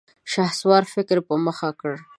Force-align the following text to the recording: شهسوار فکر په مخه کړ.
شهسوار 0.31 0.83
فکر 0.93 1.17
په 1.27 1.33
مخه 1.45 1.69
کړ. 1.79 1.93